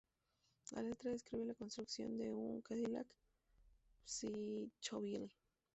La 0.71 0.81
letra 0.81 1.11
describe 1.11 1.45
la 1.45 1.53
construcción 1.53 2.17
de 2.17 2.33
un 2.33 2.59
"Cadillac 2.63 3.05
Psychobilly". 4.03 5.31